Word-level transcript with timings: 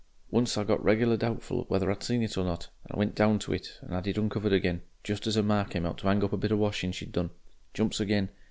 Once 0.31 0.57
I 0.57 0.63
got 0.63 0.83
regular 0.83 1.15
doubtful 1.15 1.65
whether 1.67 1.91
I'd 1.91 2.01
seen 2.01 2.23
it 2.23 2.35
or 2.35 2.43
not, 2.43 2.69
and 2.89 2.97
went 2.97 3.13
down 3.13 3.37
to 3.37 3.53
it 3.53 3.77
and 3.81 3.93
'ad 3.93 4.07
it 4.07 4.17
uncovered 4.17 4.51
again, 4.51 4.81
just 5.03 5.27
as 5.27 5.35
her 5.35 5.43
ma 5.43 5.63
came 5.63 5.85
out 5.85 5.99
to 5.99 6.07
'ang 6.07 6.23
up 6.23 6.33
a 6.33 6.37
bit 6.37 6.51
of 6.51 6.57
washin' 6.57 6.91
she'd 6.91 7.11
done. 7.11 7.29
Jumps 7.75 7.99
again! 7.99 8.29